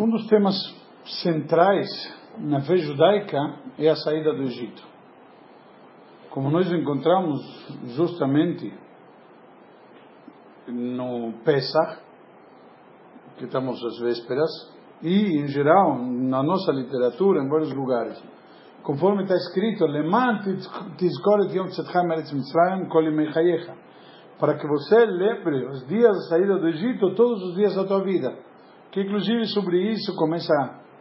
Um 0.00 0.08
dos 0.08 0.26
temas 0.28 0.56
centrais 1.22 1.86
na 2.38 2.62
fé 2.62 2.74
judaica 2.78 3.36
é 3.78 3.86
a 3.90 3.96
saída 3.96 4.32
do 4.32 4.44
Egito. 4.44 4.82
Como 6.30 6.50
nós 6.50 6.72
encontramos 6.72 7.38
justamente 7.96 8.72
no 10.66 11.34
Pesach, 11.44 11.98
que 13.36 13.44
estamos 13.44 13.84
às 13.84 13.98
vésperas, 13.98 14.50
e 15.02 15.38
em 15.38 15.48
geral 15.48 15.98
na 16.02 16.42
nossa 16.42 16.72
literatura, 16.72 17.42
em 17.42 17.48
vários 17.50 17.74
lugares, 17.74 18.18
conforme 18.82 19.24
está 19.24 19.34
escrito, 19.34 19.84
para 24.38 24.56
que 24.56 24.66
você 24.66 25.04
lembre 25.04 25.66
os 25.66 25.86
dias 25.86 26.16
da 26.16 26.22
saída 26.30 26.58
do 26.58 26.68
Egito 26.68 27.14
todos 27.14 27.42
os 27.50 27.54
dias 27.54 27.74
da 27.74 27.84
tua 27.84 28.02
vida 28.02 28.48
que 28.90 29.00
inclusive 29.02 29.46
sobre 29.46 29.92
isso 29.92 30.14
começa 30.16 30.52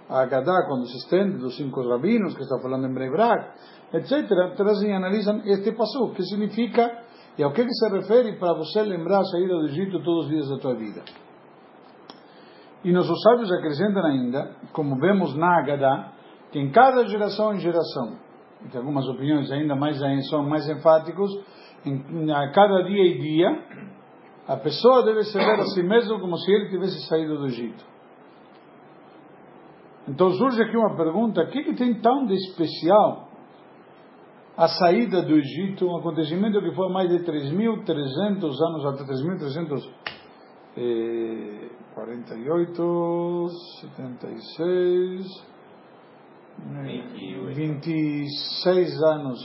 a 0.09 0.21
Agadá, 0.21 0.65
quando 0.67 0.87
se 0.87 0.97
estende 0.97 1.37
dos 1.37 1.55
cinco 1.55 1.87
rabinos, 1.87 2.35
que 2.35 2.41
está 2.41 2.59
falando 2.59 2.87
em 2.87 2.93
Brebrak, 2.93 3.51
etc., 3.93 4.55
trazem 4.55 4.89
e 4.89 4.93
analisam 4.93 5.41
este 5.45 5.71
passo, 5.71 6.11
que 6.13 6.23
significa 6.23 7.03
e 7.37 7.43
ao 7.43 7.53
que, 7.53 7.63
que 7.63 7.73
se 7.73 7.89
refere 7.89 8.37
para 8.37 8.53
você 8.53 8.81
lembrar 8.81 9.19
a 9.19 9.23
saída 9.23 9.53
do 9.55 9.67
Egito 9.67 10.03
todos 10.03 10.25
os 10.25 10.29
dias 10.29 10.49
da 10.49 10.57
tua 10.57 10.75
vida. 10.75 11.01
E 12.83 12.91
nossos 12.91 13.21
sábios 13.21 13.51
acrescentam 13.51 14.05
ainda, 14.05 14.55
como 14.73 14.99
vemos 14.99 15.35
na 15.37 15.59
Agadá, 15.59 16.11
que 16.51 16.59
em 16.59 16.69
cada 16.71 17.07
geração 17.07 17.53
em 17.53 17.59
geração, 17.59 18.17
e 18.73 18.77
algumas 18.77 19.07
opiniões 19.07 19.51
ainda 19.51 19.75
mais 19.75 19.97
são 20.29 20.43
mais 20.49 20.67
enfáticos, 20.67 21.31
em, 21.85 22.29
a 22.31 22.51
cada 22.51 22.83
dia 22.83 23.05
e 23.05 23.19
dia, 23.19 23.63
a 24.49 24.57
pessoa 24.57 25.05
deve 25.05 25.23
se 25.25 25.37
ver 25.37 25.59
a 25.59 25.65
si 25.65 25.83
mesmo 25.83 26.19
como 26.19 26.35
se 26.35 26.51
ele 26.51 26.69
tivesse 26.69 27.07
saído 27.07 27.37
do 27.37 27.45
Egito. 27.45 27.85
Então 30.07 30.31
surge 30.31 30.63
aqui 30.63 30.75
uma 30.75 30.97
pergunta: 30.97 31.43
o 31.43 31.51
que, 31.51 31.65
que 31.65 31.75
tem 31.75 32.01
tão 32.01 32.25
de 32.25 32.33
especial 32.33 33.29
a 34.57 34.67
saída 34.67 35.21
do 35.21 35.35
Egito, 35.35 35.85
um 35.85 35.97
acontecimento 35.97 36.59
que 36.61 36.73
foi 36.73 36.87
há 36.87 36.89
mais 36.89 37.09
de 37.09 37.19
3.300 37.19 38.43
anos 38.43 38.85
atrás, 38.87 39.21
3.348, 40.75 43.49
76, 43.81 45.45
26 47.53 49.03
anos, 49.03 49.39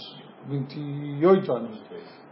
28 0.49 1.53
anos, 1.53 1.79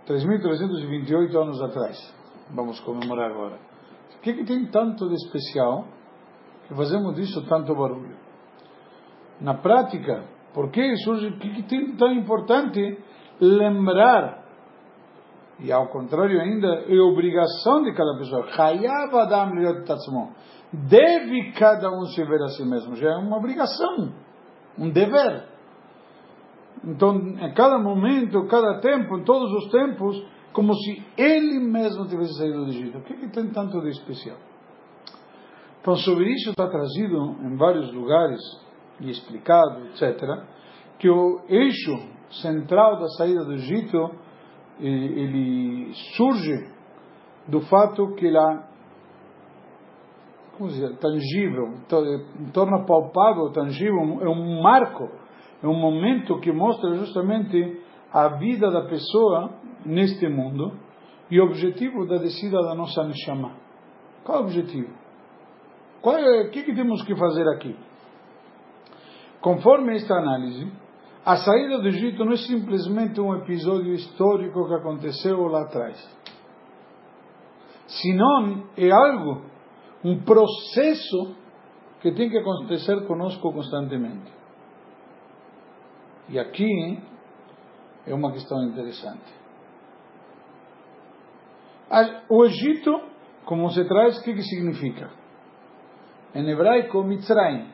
3.328 0.06 1.36
anos 1.36 1.60
atrás 1.60 2.21
vamos 2.54 2.80
comemorar 2.80 3.30
agora. 3.30 3.58
O 4.16 4.20
que, 4.20 4.32
que 4.34 4.44
tem 4.44 4.66
tanto 4.66 5.08
de 5.08 5.14
especial 5.14 5.86
que 6.68 6.74
fazemos 6.74 7.14
disso 7.16 7.44
tanto 7.48 7.74
barulho? 7.74 8.16
Na 9.40 9.54
prática, 9.54 10.24
por 10.54 10.70
que 10.70 10.96
surge, 10.98 11.28
o 11.28 11.38
que, 11.38 11.50
que 11.54 11.62
tem 11.64 11.96
tão 11.96 12.12
importante 12.12 12.98
lembrar? 13.40 14.42
E 15.58 15.72
ao 15.72 15.88
contrário 15.88 16.40
ainda, 16.40 16.84
é 16.88 17.00
obrigação 17.00 17.82
de 17.82 17.92
cada 17.92 18.16
pessoa. 18.18 18.46
Deve 20.72 21.52
cada 21.52 21.90
um 21.90 22.04
se 22.06 22.24
ver 22.24 22.42
a 22.42 22.48
si 22.48 22.64
mesmo. 22.64 22.96
Já 22.96 23.10
é 23.10 23.16
uma 23.16 23.36
obrigação, 23.36 24.12
um 24.78 24.90
dever. 24.90 25.51
Então, 26.84 27.16
em 27.16 27.54
cada 27.54 27.78
momento, 27.78 28.46
cada 28.46 28.80
tempo, 28.80 29.18
em 29.18 29.24
todos 29.24 29.52
os 29.52 29.70
tempos, 29.70 30.24
como 30.52 30.74
se 30.74 31.02
ele 31.16 31.60
mesmo 31.60 32.06
tivesse 32.08 32.36
saído 32.38 32.64
do 32.64 32.70
Egito. 32.70 32.98
O 32.98 33.02
que, 33.02 33.14
que 33.14 33.28
tem 33.30 33.48
tanto 33.50 33.80
de 33.80 33.88
especial? 33.90 34.36
Então, 35.80 35.96
sobre 35.96 36.32
isso 36.32 36.50
está 36.50 36.68
trazido 36.68 37.36
em 37.42 37.56
vários 37.56 37.92
lugares 37.92 38.40
e 39.00 39.10
explicado, 39.10 39.86
etc., 39.86 40.20
que 40.98 41.08
o 41.08 41.40
eixo 41.48 41.98
central 42.30 42.98
da 43.00 43.08
saída 43.18 43.44
do 43.44 43.54
Egito 43.54 44.10
ele 44.80 45.92
surge 46.16 46.68
do 47.48 47.60
fato 47.62 48.14
que 48.14 48.30
lá 48.30 48.68
como 50.56 50.68
dizer, 50.68 50.96
tangível, 50.98 51.74
torna 52.52 52.84
palpável, 52.84 53.50
tangível, 53.52 54.20
é 54.20 54.28
um 54.28 54.62
marco, 54.62 55.08
é 55.62 55.66
um 55.66 55.78
momento 55.78 56.40
que 56.40 56.52
mostra 56.52 56.94
justamente 56.94 57.80
a 58.12 58.28
vida 58.36 58.70
da 58.70 58.82
pessoa 58.82 59.54
neste 59.86 60.28
mundo 60.28 60.72
e 61.30 61.40
o 61.40 61.44
objetivo 61.44 62.06
da 62.06 62.18
descida 62.18 62.60
da 62.62 62.74
nossa 62.74 63.04
Neshama. 63.04 63.52
Qual 64.24 64.38
é 64.38 64.40
o 64.40 64.44
objetivo? 64.44 64.92
Qual 66.02 66.16
é, 66.16 66.42
o 66.42 66.50
que, 66.50 66.64
que 66.64 66.74
temos 66.74 67.02
que 67.04 67.14
fazer 67.14 67.48
aqui? 67.48 67.76
Conforme 69.40 69.94
esta 69.94 70.14
análise, 70.14 70.70
a 71.24 71.36
saída 71.36 71.78
do 71.78 71.88
Egito 71.88 72.24
não 72.24 72.32
é 72.32 72.36
simplesmente 72.36 73.20
um 73.20 73.34
episódio 73.36 73.94
histórico 73.94 74.66
que 74.66 74.74
aconteceu 74.74 75.46
lá 75.46 75.62
atrás. 75.62 75.96
Senão 77.86 78.64
é 78.76 78.90
algo, 78.90 79.42
um 80.04 80.20
processo 80.24 81.36
que 82.00 82.12
tem 82.12 82.28
que 82.28 82.38
acontecer 82.38 83.06
conosco 83.06 83.52
constantemente. 83.52 84.41
E 86.28 86.38
aqui 86.38 87.02
é 88.06 88.14
uma 88.14 88.32
questão 88.32 88.62
interessante. 88.64 89.42
O 92.28 92.44
Egito, 92.44 92.90
como 93.44 93.70
se 93.70 93.84
traz, 93.86 94.18
o 94.18 94.24
que, 94.24 94.32
que 94.32 94.42
significa? 94.42 95.10
Em 96.34 96.48
hebraico, 96.48 97.02
Mitzrayim. 97.02 97.68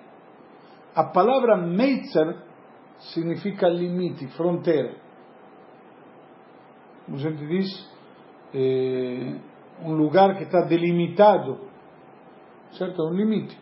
A 0.95 1.05
palavra 1.05 1.57
Meitzer 1.57 2.37
significa 3.15 3.69
limite, 3.69 4.27
fronteira. 4.29 4.97
Como 7.05 7.17
a 7.17 7.21
gente 7.21 7.47
diz, 7.47 7.99
é 8.53 9.37
um 9.85 9.93
lugar 9.93 10.37
que 10.37 10.43
está 10.43 10.63
delimitado, 10.63 11.61
certo? 12.73 13.01
Um 13.05 13.15
limite. 13.15 13.57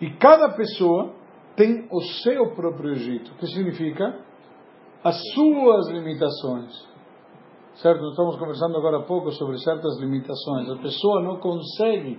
E 0.00 0.10
cada 0.18 0.50
pessoa 0.50 1.14
tem 1.56 1.88
o 1.90 2.00
seu 2.22 2.54
próprio 2.54 2.92
Egito, 2.92 3.32
que 3.38 3.46
significa 3.46 4.20
as 5.02 5.16
suas 5.34 5.88
limitações. 5.88 6.72
Certo? 7.76 8.08
Estamos 8.08 8.38
conversando 8.38 8.76
agora 8.76 8.98
há 8.98 9.02
pouco 9.02 9.30
sobre 9.32 9.58
certas 9.58 9.98
limitações. 10.00 10.70
A 10.70 10.76
pessoa 10.76 11.22
não 11.22 11.38
consegue, 11.38 12.18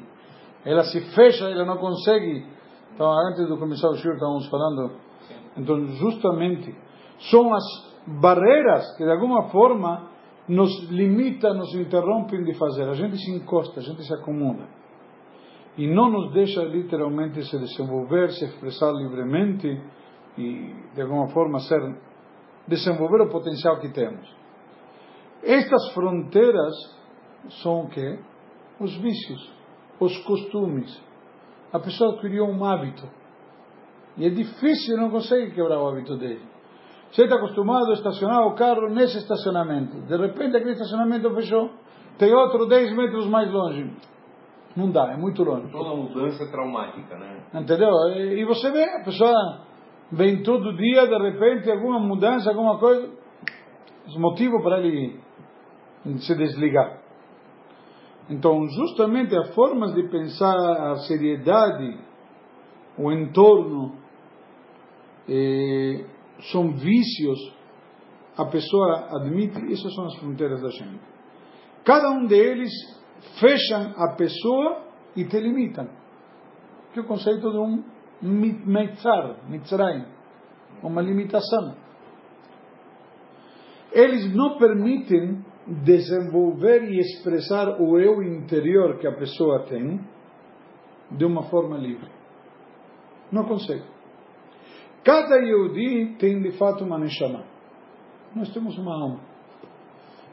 ela 0.66 0.84
se 0.84 1.02
fecha, 1.16 1.46
ela 1.46 1.66
não 1.66 1.78
consegue. 1.78 2.46
Então, 2.94 3.12
antes 3.28 3.48
do 3.48 3.58
começar 3.58 3.90
o 3.90 3.96
show, 3.96 4.14
estávamos 4.14 4.48
falando. 4.48 4.92
Então, 5.56 5.86
justamente, 5.86 6.76
são 7.32 7.54
as 7.54 7.64
barreiras 8.22 8.96
que 8.98 9.04
de 9.04 9.12
alguma 9.12 9.50
forma 9.50 10.10
nos 10.48 10.90
limitam, 10.90 11.56
nos 11.56 11.74
interrompem 11.76 12.44
de 12.44 12.54
fazer. 12.54 12.88
A 12.88 12.94
gente 12.94 13.18
se 13.18 13.32
encosta, 13.32 13.80
a 13.80 13.84
gente 13.84 14.04
se 14.04 14.14
acomoda. 14.14 14.77
E 15.78 15.88
não 15.88 16.10
nos 16.10 16.34
deixa 16.34 16.64
literalmente 16.64 17.44
se 17.44 17.58
desenvolver, 17.60 18.32
se 18.32 18.46
expressar 18.46 18.92
livremente 18.94 19.68
e, 20.38 20.74
de 20.96 21.02
alguma 21.02 21.28
forma, 21.30 21.60
ser, 21.60 21.80
desenvolver 22.68 23.22
o 23.22 23.30
potencial 23.30 23.80
que 23.80 23.90
temos. 23.90 24.28
Estas 25.44 25.94
fronteiras 25.94 26.74
são 27.62 27.82
o 27.82 27.90
quê? 27.90 28.20
Os 28.80 28.96
vícios, 28.98 29.52
os 30.00 30.18
costumes. 30.24 31.00
A 31.72 31.80
pessoa 31.80 32.20
criou 32.20 32.50
um 32.50 32.66
hábito. 32.66 33.08
E 34.18 34.26
é 34.26 34.30
difícil, 34.30 34.98
não 34.98 35.12
consegue 35.12 35.52
quebrar 35.52 35.80
o 35.80 35.88
hábito 35.88 36.18
dele. 36.18 36.42
Você 37.12 37.24
está 37.24 37.36
acostumado 37.36 37.92
a 37.92 37.94
estacionar 37.94 38.48
o 38.48 38.56
carro 38.56 38.90
nesse 38.90 39.18
estacionamento. 39.18 40.02
De 40.02 40.18
repente 40.18 40.58
aquele 40.58 40.72
estacionamento 40.72 41.34
fechou. 41.36 41.70
Tem 42.18 42.34
outro 42.34 42.66
10 42.66 42.96
metros 42.96 43.28
mais 43.28 43.52
longe. 43.52 43.92
Não 44.78 44.92
dá, 44.92 45.12
é 45.12 45.18
muito 45.18 45.44
longe. 45.44 45.72
Toda 45.72 45.96
mudança 45.96 46.44
é 46.44 46.52
traumática, 46.52 47.18
né? 47.18 47.42
Entendeu? 47.52 47.90
E 48.16 48.46
você 48.46 48.70
vê, 48.70 48.84
a 48.84 49.04
pessoa 49.04 49.34
vem 50.12 50.44
todo 50.44 50.78
dia, 50.78 51.08
de 51.08 51.18
repente, 51.18 51.72
alguma 51.72 52.00
mudança, 52.00 52.48
alguma 52.52 52.78
coisa. 52.78 53.10
Os 54.06 54.16
motivos 54.18 54.62
para 54.62 54.80
ele 54.80 55.20
se 56.20 56.36
desligar. 56.36 57.02
Então, 58.30 58.68
justamente 58.68 59.36
as 59.36 59.56
formas 59.56 59.96
de 59.96 60.04
pensar 60.10 60.56
a 60.56 60.96
seriedade, 61.08 61.98
o 63.00 63.12
entorno, 63.12 63.96
eh, 65.28 66.06
são 66.52 66.72
vícios, 66.74 67.52
a 68.38 68.46
pessoa 68.46 69.08
admite, 69.10 69.58
essas 69.74 69.96
são 69.96 70.06
as 70.06 70.16
fronteiras 70.18 70.62
da 70.62 70.70
gente. 70.70 71.02
Cada 71.84 72.12
um 72.12 72.28
deles 72.28 72.72
fecham 73.40 73.94
a 73.98 74.16
pessoa 74.16 74.84
e 75.16 75.26
te 75.26 75.40
limitam. 75.40 75.88
Que 76.94 77.00
é 77.00 77.04
o 77.04 77.08
conceito 77.08 77.50
de 77.52 77.58
um 77.58 77.84
mitzar, 78.22 79.48
mitzrayim, 79.50 80.06
uma 80.82 81.02
limitação. 81.02 81.76
Eles 83.92 84.34
não 84.36 84.58
permitem 84.58 85.44
desenvolver 85.68 86.84
e 86.84 87.00
expressar 87.00 87.82
o 87.82 88.00
eu 88.00 88.24
interior 88.24 88.98
que 89.00 89.08
a 89.08 89.16
pessoa 89.16 89.66
tem, 89.66 90.00
de 91.12 91.26
uma 91.26 91.44
forma 91.44 91.78
livre. 91.78 92.10
Não 93.32 93.46
consegue. 93.46 93.84
Cada 95.04 95.38
Yehudi 95.38 96.18
tem 96.20 96.42
de 96.42 96.52
fato 96.58 96.84
uma 96.84 96.98
Neshama. 96.98 97.46
Nós 98.36 98.54
temos 98.54 98.78
uma 98.78 98.94
alma. 98.94 99.20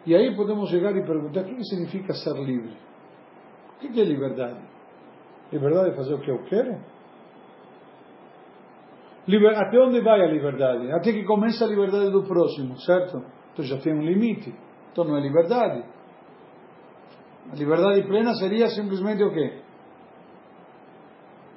E 0.06 0.14
aí 0.14 0.34
podemos 0.36 0.68
chegar 0.70 0.94
e 0.96 1.04
perguntar: 1.04 1.40
o 1.40 1.44
que 1.44 1.64
significa 1.64 2.12
ser 2.12 2.34
livre? 2.34 2.76
O 3.76 3.78
que 3.78 4.00
é 4.00 4.04
liberdade? 4.04 4.60
Liberdade 5.52 5.90
é 5.90 5.96
fazer 5.96 6.14
o 6.14 6.20
que 6.20 6.30
eu 6.30 6.42
quero? 6.44 6.80
Liber... 9.26 9.56
Até 9.56 9.78
onde 9.78 10.00
vai 10.02 10.20
a 10.20 10.26
liberdade? 10.26 10.90
Até 10.92 11.12
que 11.12 11.24
começa 11.24 11.64
a 11.64 11.68
liberdade 11.68 12.10
do 12.10 12.24
próximo, 12.24 12.78
certo? 12.80 13.24
Então 13.52 13.64
já 13.64 13.78
tem 13.78 13.94
um 13.94 14.02
limite. 14.02 14.54
Então 14.92 15.04
não 15.04 15.16
é 15.16 15.20
liberdade. 15.20 15.84
A 17.50 17.56
liberdade 17.56 18.02
plena 18.06 18.34
seria 18.34 18.68
simplesmente 18.68 19.22
o 19.22 19.32
quê? 19.32 19.60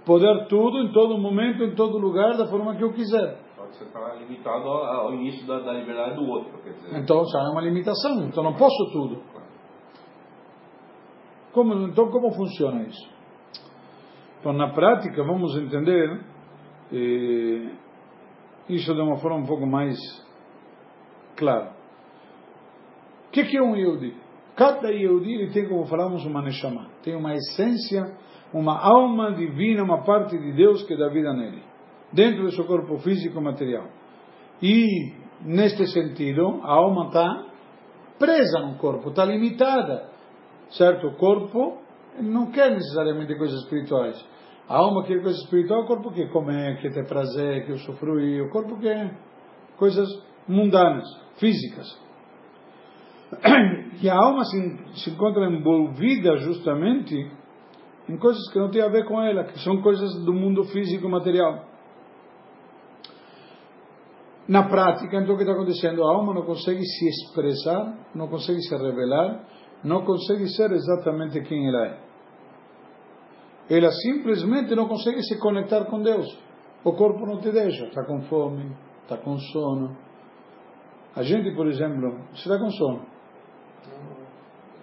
Poder 0.06 0.48
tudo, 0.48 0.80
em 0.80 0.94
todo 0.94 1.18
momento, 1.18 1.64
em 1.64 1.76
todo 1.76 1.98
lugar, 1.98 2.38
da 2.38 2.48
forma 2.48 2.76
que 2.76 2.84
eu 2.84 2.94
quiser. 2.94 3.47
Você 3.68 3.84
está 3.84 4.14
limitado 4.16 4.68
ao 4.68 5.14
início 5.14 5.46
da, 5.46 5.60
da, 5.60 5.74
liberdade 5.74 6.16
do 6.16 6.26
outro. 6.26 6.58
Dizer. 6.64 6.98
Então 6.98 7.24
já 7.26 7.40
é 7.40 7.52
uma 7.52 7.62
limitação. 7.62 8.26
Então 8.26 8.44
não 8.44 8.54
posso 8.54 8.92
tudo. 8.92 9.22
Como, 11.54 11.74
então 11.88 12.10
como 12.10 12.32
funciona 12.32 12.84
isso? 12.84 13.10
Então 14.40 14.54
na 14.54 14.70
prática 14.70 15.24
vamos 15.24 15.56
entender 15.58 16.22
eh, 16.92 17.72
isso 18.70 18.94
de 18.94 19.02
uma 19.02 19.18
forma 19.18 19.38
um 19.38 19.46
pouco 19.46 19.66
mais 19.66 19.98
clara. 21.36 21.76
O 23.28 23.32
que, 23.32 23.44
que 23.46 23.58
é 23.58 23.62
um 23.62 23.76
Yehudi? 23.76 24.16
Cada 24.56 24.90
Yehudi 24.90 25.32
ele 25.32 25.52
tem, 25.52 25.68
como 25.68 25.86
falamos, 25.86 26.26
uma 26.26 26.42
Neshama. 26.42 26.88
Tem 27.04 27.16
uma 27.16 27.36
essência, 27.36 28.18
uma 28.54 28.80
alma 28.80 29.32
divina, 29.34 29.84
uma 29.84 30.04
parte 30.04 30.38
de 30.38 30.54
Deus 30.54 30.84
que 30.84 30.98
dá 30.98 31.10
vida 31.10 31.34
nele. 31.34 31.62
Dentro 32.12 32.44
do 32.44 32.52
seu 32.52 32.66
corpo 32.66 32.98
físico 33.00 33.42
material. 33.42 33.88
E, 34.62 35.14
neste 35.42 35.86
sentido, 35.88 36.62
a 36.64 36.72
alma 36.72 37.08
está 37.08 37.46
presa 38.18 38.60
no 38.60 38.78
corpo, 38.78 39.10
está 39.10 39.26
limitada. 39.26 40.10
Certo? 40.70 41.08
O 41.08 41.16
corpo 41.16 41.78
não 42.22 42.52
quer 42.52 42.72
necessariamente 42.72 43.36
coisas 43.36 43.62
espirituais. 43.64 44.24
A 44.68 44.78
alma 44.78 45.04
quer 45.06 45.22
coisas 45.22 45.42
espirituais, 45.44 45.84
o 45.84 45.88
corpo 45.88 46.12
quer 46.12 46.30
comer, 46.30 46.82
quer 46.82 46.92
ter 46.94 47.08
prazer, 47.08 47.66
quer 47.66 47.74
usufruir. 47.74 48.44
O 48.44 48.50
corpo 48.50 48.78
quer 48.80 49.18
coisas 49.78 50.08
mundanas, 50.48 51.06
físicas. 51.38 51.98
E 54.02 54.10
a 54.10 54.16
alma 54.16 54.44
se, 54.46 54.78
se 55.04 55.10
encontra 55.10 55.50
envolvida 55.50 56.38
justamente 56.38 57.16
em 58.08 58.18
coisas 58.18 58.48
que 58.52 58.60
não 58.60 58.70
têm 58.70 58.82
a 58.82 58.90
ver 58.90 59.06
com 59.06 59.22
ela, 59.22 59.44
que 59.44 59.60
são 59.60 59.82
coisas 59.82 60.24
do 60.24 60.34
mundo 60.34 60.64
físico 60.66 61.10
material. 61.10 61.67
Na 64.48 64.64
prática, 64.70 65.18
então, 65.18 65.36
o 65.36 65.38
que 65.38 65.44
está 65.44 65.54
acontecendo? 65.54 66.04
A 66.04 66.14
alma 66.16 66.34
não 66.34 66.44
consegue 66.44 66.82
se 66.82 67.10
expressar, 67.10 67.98
não 68.16 68.30
consegue 68.30 68.62
se 68.62 68.76
revelar, 68.76 69.44
não 69.84 70.06
consegue 70.06 70.48
ser 70.48 70.72
exatamente 70.72 71.42
quem 71.42 71.68
ela 71.68 71.86
é. 71.88 72.08
Ela 73.70 73.92
simplesmente 73.92 74.74
não 74.74 74.88
consegue 74.88 75.22
se 75.24 75.38
conectar 75.40 75.86
com 75.86 76.02
Deus. 76.02 76.26
O 76.86 76.94
corpo 76.94 77.26
não 77.26 77.42
te 77.42 77.52
deixa, 77.52 77.88
está 77.88 78.06
com 78.06 78.22
fome, 78.22 78.74
está 79.04 79.18
com 79.18 79.38
sono. 79.38 79.98
A 81.14 81.24
gente, 81.24 81.54
por 81.54 81.68
exemplo, 81.68 82.18
você 82.32 82.50
está 82.50 82.58
com 82.58 82.70
sono. 82.70 83.06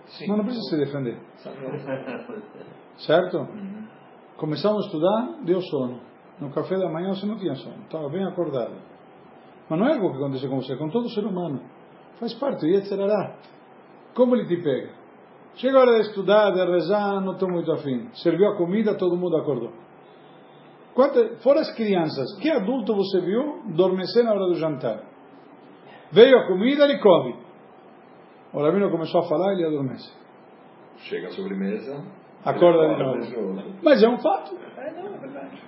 Sim. 0.06 0.26
Mas 0.28 0.37
não 0.37 0.44
precisa 0.44 0.69
se 0.69 0.76
defender. 0.76 1.19
Certo? 2.99 3.38
Uhum. 3.38 3.88
Começamos 4.37 4.84
a 4.84 4.87
estudar, 4.87 5.44
deu 5.44 5.60
sono. 5.62 6.00
No 6.38 6.50
café 6.50 6.76
da 6.76 6.90
manhã 6.90 7.14
você 7.14 7.25
não 7.25 7.38
tinha 7.38 7.55
sono, 7.55 7.82
estava 7.84 8.08
bem 8.08 8.25
acordado. 8.26 8.75
Mas 9.74 9.80
não 9.80 9.88
é 9.88 9.94
algo 9.94 10.10
que 10.10 10.16
acontece 10.18 10.48
com 10.48 10.60
você, 10.60 10.76
com 10.76 10.88
todo 10.88 11.08
ser 11.08 11.24
humano. 11.24 11.60
Faz 12.20 12.32
parte, 12.34 12.64
e 12.64 12.76
etc. 12.76 12.92
Como 14.14 14.36
ele 14.36 14.46
te 14.46 14.62
pega? 14.62 14.90
Chega 15.56 15.76
a 15.76 15.80
hora 15.80 15.94
de 15.94 16.08
estudar, 16.08 16.50
de 16.52 16.64
rezar, 16.64 17.20
não 17.20 17.32
estou 17.32 17.50
muito 17.50 17.72
afim. 17.72 18.08
Serviu 18.14 18.46
a 18.48 18.56
comida, 18.56 18.96
todo 18.96 19.16
mundo 19.16 19.36
acordou. 19.36 19.72
Quanto, 20.94 21.38
fora 21.42 21.60
as 21.60 21.74
crianças, 21.74 22.38
que 22.40 22.50
adulto 22.50 22.94
você 22.94 23.20
viu 23.20 23.62
dormecer 23.74 24.22
na 24.22 24.32
hora 24.32 24.46
do 24.46 24.54
jantar? 24.54 25.02
Veio 26.12 26.38
a 26.38 26.46
comida, 26.46 26.84
ele 26.84 27.00
come. 27.00 27.36
O 28.52 28.62
rabino 28.62 28.90
começou 28.92 29.22
a 29.22 29.28
falar, 29.28 29.54
ele 29.54 29.66
adormece. 29.66 30.08
Chega 30.98 31.28
a 31.28 31.30
sobremesa. 31.32 32.00
Acorda 32.44 32.94
de 32.94 33.36
novo. 33.36 33.74
Mas 33.82 34.00
é 34.04 34.08
um 34.08 34.18
fato. 34.18 34.56
É, 34.76 34.92
não, 34.92 35.14
é 35.14 35.18
verdade. 35.18 35.60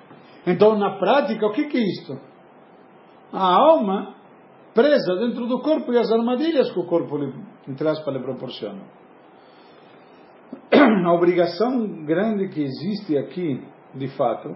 Então, 0.46 0.78
na 0.78 0.96
prática, 0.96 1.44
o 1.44 1.52
que, 1.52 1.64
que 1.64 1.76
é 1.76 1.80
isto? 1.80 2.35
A 3.32 3.54
alma 3.54 4.14
presa 4.74 5.16
dentro 5.16 5.46
do 5.46 5.60
corpo 5.60 5.92
e 5.92 5.98
as 5.98 6.10
armadilhas 6.12 6.70
que 6.70 6.78
o 6.78 6.86
corpo, 6.86 7.18
entre 7.66 7.88
aspas, 7.88 8.14
lhe 8.14 8.20
proporciona. 8.20 8.82
A 10.72 11.12
obrigação 11.12 12.04
grande 12.04 12.48
que 12.48 12.62
existe 12.62 13.16
aqui, 13.16 13.62
de 13.94 14.08
fato, 14.08 14.54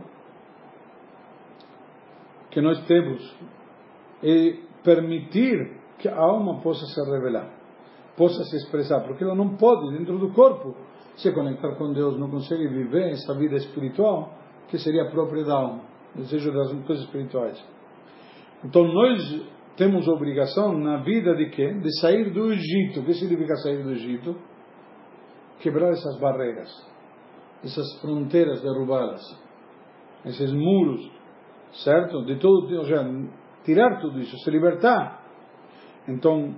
que 2.50 2.60
nós 2.60 2.84
temos, 2.86 3.34
é 4.22 4.58
permitir 4.84 5.78
que 5.98 6.08
a 6.08 6.16
alma 6.16 6.60
possa 6.60 6.84
se 6.86 7.10
revelar, 7.10 7.48
possa 8.16 8.42
se 8.44 8.56
expressar, 8.56 9.00
porque 9.00 9.24
ela 9.24 9.34
não 9.34 9.56
pode, 9.56 9.96
dentro 9.96 10.18
do 10.18 10.32
corpo, 10.32 10.74
se 11.16 11.32
conectar 11.32 11.76
com 11.76 11.92
Deus, 11.92 12.18
não 12.18 12.30
consegue 12.30 12.66
viver 12.68 13.12
essa 13.12 13.34
vida 13.34 13.56
espiritual 13.56 14.34
que 14.68 14.78
seria 14.78 15.10
própria 15.10 15.44
da 15.44 15.54
alma, 15.54 15.82
desejo 16.14 16.52
das 16.52 16.72
coisas 16.86 17.04
espirituais. 17.04 17.62
Então 18.64 18.84
nós 18.84 19.42
temos 19.76 20.06
obrigação 20.08 20.76
na 20.78 20.98
vida 20.98 21.34
de 21.34 21.48
quê? 21.50 21.72
De 21.72 22.00
sair 22.00 22.30
do 22.30 22.52
Egito. 22.52 23.00
O 23.00 23.04
que 23.04 23.14
significa 23.14 23.54
sair 23.56 23.82
do 23.82 23.92
Egito? 23.92 24.36
Quebrar 25.60 25.90
essas 25.90 26.18
barreiras, 26.18 26.70
essas 27.64 28.00
fronteiras, 28.00 28.62
derrubá-las, 28.62 29.22
esses 30.24 30.52
muros, 30.52 31.10
certo? 31.84 32.24
De 32.24 32.36
todo, 32.38 32.74
ou 32.76 32.84
seja, 32.84 33.04
tirar 33.64 34.00
tudo 34.00 34.20
isso, 34.20 34.36
se 34.38 34.50
libertar. 34.50 35.22
Então, 36.08 36.54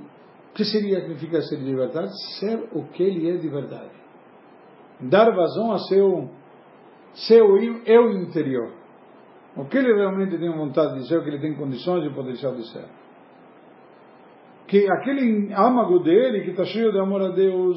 o 0.51 0.55
que 0.55 0.65
significa 0.65 1.41
ser 1.43 1.57
libertar? 1.57 2.07
Ser 2.39 2.69
o 2.73 2.85
que 2.89 3.03
ele 3.03 3.31
é 3.31 3.37
de 3.37 3.49
verdade. 3.49 3.91
Dar 5.01 5.31
vazão 5.35 5.73
a 5.73 5.79
seu, 5.79 6.31
seu 7.15 7.57
eu 7.87 8.13
interior. 8.13 8.82
O 9.57 9.67
que 9.67 9.77
ele 9.77 9.95
realmente 9.95 10.39
tem 10.39 10.51
vontade 10.51 10.95
de 10.95 11.09
ser, 11.09 11.19
o 11.19 11.23
que 11.23 11.29
ele 11.29 11.41
tem 11.41 11.55
condições 11.55 12.05
e 12.05 12.15
potencial 12.15 12.55
de 12.55 12.67
ser. 12.73 12.87
Que 14.67 14.87
aquele 14.91 15.53
âmago 15.53 15.99
dele, 15.99 16.45
que 16.45 16.51
está 16.51 16.65
cheio 16.65 16.91
de 16.91 16.99
amor 16.99 17.21
a 17.23 17.29
Deus, 17.29 17.77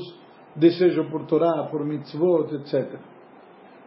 desejo 0.55 1.09
por 1.09 1.25
Torá, 1.25 1.67
por 1.69 1.85
mitzvot, 1.85 2.55
etc. 2.55 2.99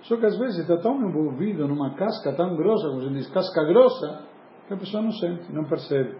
Só 0.02 0.16
que 0.16 0.26
às 0.26 0.38
vezes 0.38 0.60
está 0.60 0.76
tão 0.76 0.96
envolvido 1.02 1.66
numa 1.66 1.94
casca 1.94 2.34
tão 2.34 2.54
grossa, 2.56 2.88
como 2.88 3.02
se 3.02 3.10
diz, 3.10 3.30
casca 3.30 3.64
grossa, 3.64 4.24
que 4.66 4.74
a 4.74 4.76
pessoa 4.76 5.02
não 5.02 5.12
sente, 5.12 5.52
não 5.52 5.64
percebe. 5.64 6.16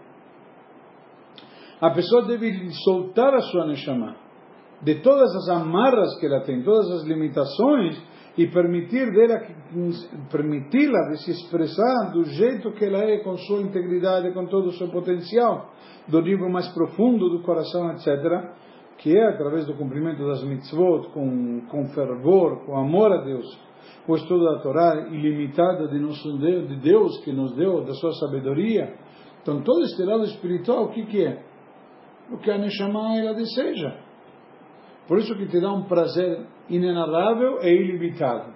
A 1.79 1.91
pessoa 1.91 2.25
deve 2.25 2.71
soltar 2.83 3.33
a 3.33 3.41
sua 3.41 3.67
neshama 3.67 4.15
de 4.81 4.95
todas 5.01 5.33
as 5.35 5.49
amarras 5.49 6.19
que 6.19 6.25
ela 6.25 6.41
tem, 6.41 6.63
todas 6.63 6.89
as 6.91 7.03
limitações, 7.03 8.01
e 8.39 8.47
permitir 8.47 9.11
dela 9.11 9.41
permiti-la 10.31 11.09
de 11.09 11.17
se 11.25 11.31
expressar 11.31 12.13
do 12.13 12.23
jeito 12.23 12.71
que 12.71 12.85
ela 12.85 12.99
é, 12.99 13.17
com 13.17 13.35
sua 13.35 13.59
integridade, 13.61 14.31
com 14.31 14.45
todo 14.45 14.69
o 14.69 14.71
seu 14.71 14.87
potencial, 14.87 15.71
do 16.07 16.21
nível 16.21 16.49
mais 16.49 16.69
profundo 16.69 17.29
do 17.29 17.41
coração, 17.41 17.91
etc., 17.91 18.07
que 18.97 19.17
é 19.17 19.27
através 19.27 19.65
do 19.65 19.73
cumprimento 19.73 20.25
das 20.25 20.41
mitzvot, 20.45 21.09
com, 21.09 21.65
com 21.69 21.89
fervor, 21.89 22.65
com 22.65 22.77
amor 22.77 23.11
a 23.11 23.21
Deus, 23.25 23.45
o 24.07 24.15
estudo 24.15 24.45
da 24.45 24.59
Torá 24.61 25.09
ilimitada 25.11 25.89
de 25.89 25.99
nosso 25.99 26.37
Deus, 26.37 26.69
de 26.69 26.77
Deus 26.77 27.17
que 27.25 27.33
nos 27.33 27.53
deu, 27.57 27.83
da 27.83 27.93
sua 27.95 28.13
sabedoria. 28.13 28.93
Então, 29.41 29.61
todo 29.61 29.83
este 29.83 30.01
lado 30.03 30.23
espiritual, 30.23 30.85
o 30.85 30.89
que, 30.91 31.05
que 31.07 31.25
é? 31.25 31.43
O 32.31 32.37
que 32.37 32.49
a 32.49 32.57
Neshama 32.57 33.17
ela 33.17 33.33
deseja. 33.33 34.08
Por 35.09 35.17
isso 35.17 35.35
que 35.35 35.47
te 35.47 35.59
dá 35.59 35.73
um 35.73 35.85
prazer 35.85 36.45
inenarrável 36.69 37.63
e 37.63 37.67
ilimitado. 37.67 38.51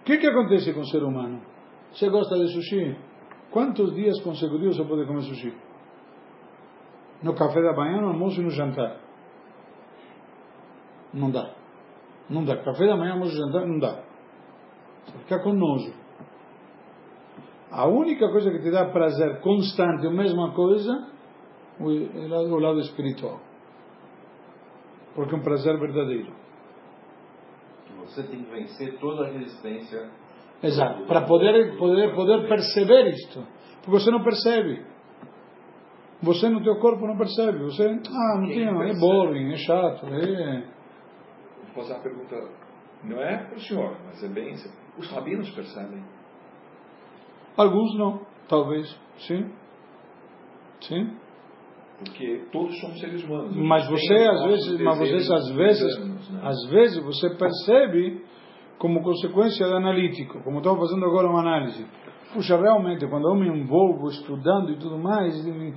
O 0.00 0.04
que, 0.04 0.18
que 0.18 0.26
acontece 0.26 0.74
com 0.74 0.80
o 0.80 0.86
ser 0.86 1.04
humano? 1.04 1.40
Você 1.92 2.08
gosta 2.10 2.34
de 2.34 2.52
sushi? 2.52 2.98
Quantos 3.52 3.94
dias 3.94 4.20
consecutivos 4.22 4.76
você 4.76 4.84
pode 4.84 5.06
comer 5.06 5.22
sushi? 5.22 5.54
No 7.22 7.32
café 7.36 7.62
da 7.62 7.72
manhã, 7.74 8.00
no 8.00 8.08
almoço 8.08 8.40
e 8.40 8.44
no 8.44 8.50
jantar. 8.50 9.00
Não 11.14 11.30
dá. 11.30 11.54
Não 12.28 12.44
dá. 12.44 12.56
Café 12.56 12.84
da 12.84 12.96
manhã, 12.96 13.12
almoço 13.12 13.36
e 13.36 13.38
jantar, 13.38 13.64
não 13.68 13.78
dá. 13.78 14.02
Você 15.04 15.18
fica 15.18 15.38
com 15.38 15.52
nojo. 15.52 15.94
A 17.70 17.86
única 17.86 18.28
coisa 18.32 18.50
que 18.50 18.58
te 18.58 18.70
dá 18.72 18.86
prazer 18.86 19.40
constante, 19.42 20.08
a 20.08 20.10
mesma 20.10 20.52
coisa, 20.54 21.06
o 21.78 22.58
lado 22.58 22.80
espiritual. 22.80 23.45
Porque 25.16 25.34
é 25.34 25.38
um 25.38 25.42
prazer 25.42 25.78
verdadeiro 25.80 26.30
Você 28.04 28.22
tem 28.22 28.44
que 28.44 28.50
vencer 28.50 28.98
toda 29.00 29.26
a 29.26 29.30
resistência. 29.30 30.10
Exato. 30.62 31.06
Para 31.06 31.22
poder, 31.22 31.76
poder, 31.78 32.14
poder 32.14 32.46
perceber 32.46 33.08
isto. 33.08 33.42
Porque 33.78 33.92
você 33.92 34.10
não 34.10 34.22
percebe. 34.22 34.84
Você 36.22 36.48
no 36.50 36.62
teu 36.62 36.76
corpo 36.78 37.06
não 37.06 37.16
percebe. 37.16 37.58
Você, 37.64 37.84
ah, 37.84 38.38
não 38.38 38.48
tem, 38.48 38.64
é 38.64 38.98
boring, 38.98 39.52
é 39.52 39.56
chato, 39.56 40.06
é... 40.06 40.64
Vou 41.74 41.82
fazer 41.82 41.94
uma 41.94 42.02
pergunta, 42.02 42.36
não 43.04 43.20
é 43.20 43.44
para 43.44 43.56
o 43.56 43.60
senhor, 43.60 43.96
mas 44.04 44.22
é 44.22 44.28
bem... 44.28 44.54
Os 44.98 45.10
rabinos 45.10 45.50
percebem? 45.50 46.02
Alguns 47.56 47.98
não, 47.98 48.20
talvez, 48.48 48.88
sim. 49.18 49.50
Sim. 50.80 51.16
Porque 51.98 52.44
todos 52.52 52.78
somos 52.80 53.00
seres 53.00 53.24
humanos. 53.24 53.56
Mas 53.56 53.88
você 53.88 54.14
às 54.14 54.44
vezes, 54.44 54.80
mas 54.80 55.00
às 55.00 55.48
vezes, 55.50 55.96
anos, 55.96 56.30
né? 56.30 56.40
às 56.42 56.66
vezes 56.68 57.02
você 57.02 57.30
percebe 57.30 58.22
como 58.78 59.02
consequência 59.02 59.66
do 59.66 59.76
analítico, 59.76 60.42
como 60.44 60.58
estamos 60.58 60.78
fazendo 60.78 61.06
agora 61.06 61.28
uma 61.28 61.40
análise. 61.40 61.86
Puxa, 62.34 62.56
realmente, 62.56 63.06
quando 63.06 63.28
eu 63.28 63.34
me 63.34 63.48
envolvo 63.48 64.08
estudando 64.08 64.72
e 64.72 64.76
tudo 64.76 64.98
mais, 64.98 65.34
e, 65.46 65.74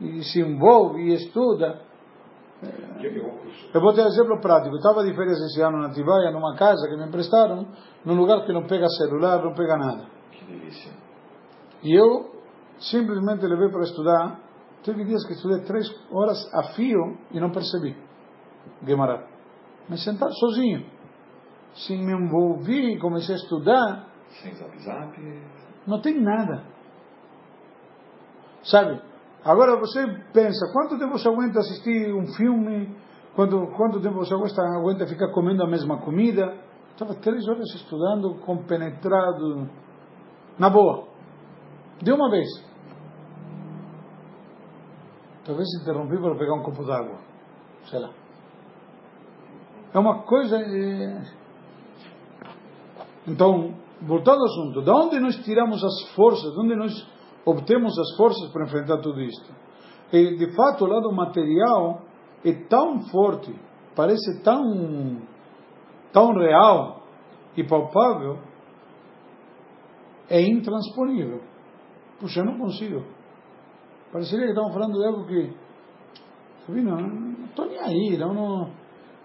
e 0.00 0.22
se 0.22 0.40
envolve 0.40 1.02
e 1.02 1.12
estuda. 1.12 1.82
Eu 3.72 3.80
vou 3.80 3.92
ter 3.92 4.02
um 4.02 4.06
exemplo 4.06 4.40
prático. 4.40 4.74
Eu 4.74 4.78
estava 4.78 5.04
de 5.04 5.14
férias 5.14 5.38
esse 5.38 5.60
ano 5.60 5.78
na 5.78 5.90
Tibaia, 5.90 6.30
numa 6.32 6.56
casa 6.56 6.88
que 6.88 6.96
me 6.96 7.06
emprestaram, 7.06 7.68
num 8.04 8.14
lugar 8.14 8.44
que 8.46 8.52
não 8.52 8.66
pega 8.66 8.88
celular, 8.88 9.44
não 9.44 9.52
pega 9.52 9.76
nada. 9.76 10.06
Que 10.32 10.44
delícia. 10.46 10.92
E 11.82 11.94
eu 11.94 12.30
simplesmente 12.78 13.46
levei 13.46 13.68
para 13.68 13.82
estudar. 13.82 14.47
Teve 14.84 15.04
dias 15.04 15.26
que 15.26 15.32
estudei 15.32 15.64
três 15.64 15.88
horas 16.10 16.38
a 16.54 16.74
fio 16.74 17.18
e 17.30 17.40
não 17.40 17.50
percebi. 17.50 17.96
Guimarães. 18.82 19.26
Me 19.88 19.96
sentar 19.98 20.30
sozinho. 20.30 20.84
Sem 21.86 22.04
me 22.04 22.12
envolver, 22.12 22.98
comecei 22.98 23.34
a 23.34 23.38
estudar. 23.38 24.08
Sem 24.42 24.54
zap 24.54 24.78
zap. 24.78 25.42
Não 25.86 26.00
tem 26.00 26.20
nada. 26.20 26.64
Sabe? 28.62 29.00
Agora 29.44 29.78
você 29.78 30.04
pensa, 30.32 30.70
quanto 30.72 30.98
tempo 30.98 31.16
você 31.18 31.28
aguenta 31.28 31.60
assistir 31.60 32.12
um 32.12 32.26
filme? 32.34 32.94
Quanto, 33.34 33.68
quanto 33.76 34.00
tempo 34.00 34.16
você 34.16 34.34
aguenta, 34.34 34.62
aguenta 34.62 35.06
ficar 35.06 35.32
comendo 35.32 35.62
a 35.62 35.66
mesma 35.66 35.98
comida? 35.98 36.54
Estava 36.90 37.14
três 37.14 37.46
horas 37.48 37.72
estudando, 37.74 38.34
compenetrado, 38.40 39.70
na 40.58 40.68
boa. 40.68 41.06
De 42.02 42.12
uma 42.12 42.28
vez. 42.30 42.48
Talvez 45.48 45.66
interrompi 45.80 46.20
para 46.20 46.36
pegar 46.36 46.56
um 46.56 46.62
copo 46.62 46.84
d'água. 46.84 47.16
Sei 47.86 47.98
lá. 47.98 48.10
É 49.94 49.98
uma 49.98 50.22
coisa. 50.24 50.58
É... 50.58 51.22
Então, 53.26 53.74
voltando 54.02 54.40
ao 54.40 54.44
assunto, 54.44 54.82
de 54.82 54.90
onde 54.90 55.18
nós 55.18 55.36
tiramos 55.46 55.82
as 55.82 56.14
forças, 56.14 56.52
de 56.52 56.60
onde 56.60 56.76
nós 56.76 56.92
obtemos 57.46 57.98
as 57.98 58.14
forças 58.18 58.52
para 58.52 58.66
enfrentar 58.66 58.98
tudo 58.98 59.22
isto? 59.22 59.50
E, 60.12 60.36
de 60.36 60.54
fato, 60.54 60.84
o 60.84 60.86
lado 60.86 61.10
material 61.12 62.02
é 62.44 62.52
tão 62.68 63.08
forte, 63.08 63.58
parece 63.96 64.42
tão, 64.42 65.22
tão 66.12 66.34
real 66.34 67.04
e 67.56 67.64
palpável, 67.64 68.38
é 70.28 70.42
intransponível. 70.42 71.40
Puxa, 72.20 72.40
eu 72.40 72.44
não 72.44 72.58
consigo. 72.58 73.02
Pareceria 74.12 74.46
que 74.46 74.52
estavam 74.52 74.72
falando 74.72 74.98
de 74.98 75.06
algo 75.06 75.26
que. 75.26 75.52
Sabe, 76.66 76.80
não, 76.82 76.96
não 76.96 77.44
estou 77.46 77.66
nem 77.66 77.78
aí, 77.78 78.16
não, 78.16 78.34
não. 78.34 78.70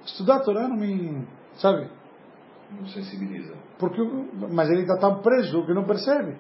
Estudar 0.06 0.38
a 0.38 0.40
Torá 0.40 0.68
não 0.68 0.78
me. 0.78 1.26
Sabe? 1.54 1.90
Não 2.72 2.86
sensibiliza. 2.88 3.56
Porque, 3.78 4.02
mas 4.52 4.70
ele 4.70 4.82
está 4.82 4.98
tão 4.98 5.22
preso 5.22 5.66
que 5.66 5.74
não 5.74 5.86
percebe. 5.86 6.38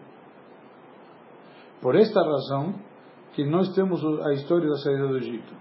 Por 1.81 1.95
esta 1.95 2.21
razão 2.21 2.75
que 3.33 3.45
nós 3.45 3.73
temos 3.73 4.01
a 4.25 4.33
história 4.33 4.67
da 4.67 4.77
saída 4.77 5.07
do 5.07 5.17
Egito. 5.17 5.53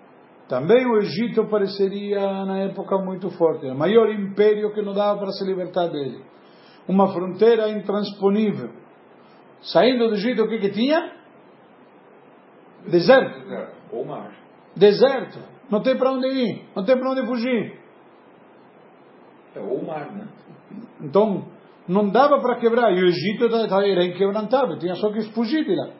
Também 0.49 0.87
o 0.87 0.99
Egito 0.99 1.47
pareceria 1.49 2.45
na 2.45 2.59
época 2.59 2.99
muito 2.99 3.31
forte, 3.31 3.67
o 3.67 3.75
maior 3.75 4.11
império 4.11 4.73
que 4.75 4.83
não 4.83 4.93
dava 4.93 5.19
para 5.19 5.33
se 5.33 5.45
libertar 5.45 5.89
dele. 5.89 6.23
Uma 6.87 7.13
fronteira 7.13 7.71
intransponível. 7.71 8.71
Saindo 9.63 10.09
do 10.09 10.15
Egito, 10.15 10.43
o 10.43 10.49
que, 10.49 10.59
que 10.59 10.71
tinha? 10.71 11.22
Deserto. 12.89 13.41
Deserto. 13.41 13.75
Ou 13.93 14.05
mar. 14.05 14.35
Deserto. 14.77 15.39
Não 15.71 15.83
tem 15.83 15.97
para 15.97 16.13
onde 16.13 16.27
ir, 16.27 16.69
não 16.75 16.85
tem 16.85 16.99
para 16.99 17.11
onde 17.11 17.27
fugir. 17.27 17.81
É, 19.55 19.61
ou 19.61 19.85
mar, 19.85 20.11
né? 20.13 20.29
Então, 21.01 21.47
não 21.89 22.11
dava 22.11 22.41
para 22.41 22.59
quebrar. 22.59 22.93
E 22.93 23.03
o 23.03 23.07
Egito 23.07 23.47
era 23.47 24.05
inquebrantável, 24.05 24.79
tinha 24.79 24.95
só 24.97 25.11
que 25.13 25.23
fugir 25.33 25.65
de 25.65 25.75
lá. 25.75 25.91